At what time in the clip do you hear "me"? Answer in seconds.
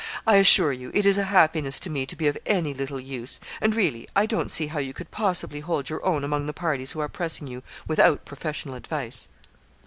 1.91-2.07